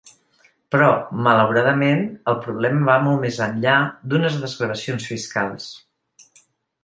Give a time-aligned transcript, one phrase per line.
[0.75, 0.85] Però,
[1.25, 2.01] malauradament,
[2.31, 3.75] el problema va molt més enllà
[4.13, 5.69] d’unes desgravacions fiscals.